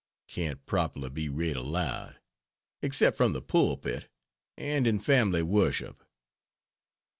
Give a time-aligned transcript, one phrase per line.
[0.27, 2.17] can't properly be read aloud,
[2.81, 4.07] except from the pulpit
[4.57, 6.03] and in family worship.